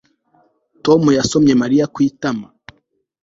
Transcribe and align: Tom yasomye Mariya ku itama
Tom 0.85 1.01
yasomye 1.17 1.53
Mariya 1.61 1.85
ku 1.93 1.97
itama 2.09 2.47